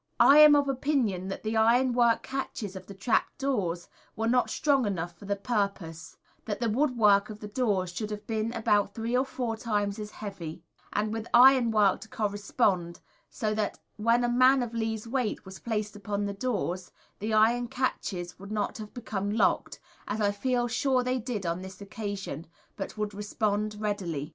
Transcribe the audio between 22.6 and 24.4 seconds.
but would respond readily.